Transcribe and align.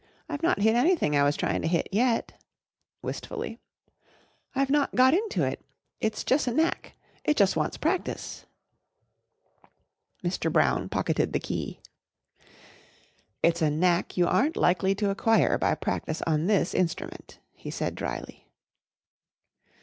I've 0.27 0.41
not 0.41 0.61
hit 0.63 0.73
anything 0.75 1.15
I 1.15 1.21
was 1.21 1.37
trying 1.37 1.61
to 1.61 1.67
hit 1.67 1.87
yet," 1.91 2.33
wistfully. 3.03 3.59
"I've 4.55 4.71
not 4.71 4.95
got 4.95 5.13
into 5.13 5.43
it. 5.43 5.63
It's 5.99 6.23
jus' 6.23 6.47
a 6.47 6.51
knack. 6.53 6.95
It 7.23 7.37
jus' 7.37 7.55
wants 7.55 7.77
practice." 7.77 8.47
Mr. 10.23 10.51
Brown 10.51 10.89
pocketed 10.89 11.33
the 11.33 11.39
key. 11.39 11.81
"It's 13.43 13.61
a 13.61 13.69
knack 13.69 14.17
you 14.17 14.25
aren't 14.25 14.57
likely 14.57 14.95
to 14.95 15.11
acquire 15.11 15.59
by 15.59 15.75
practice 15.75 16.23
on 16.23 16.47
this 16.47 16.73
instrument," 16.73 17.37
he 17.51 17.69
said 17.69 17.93
drily. 17.93 18.47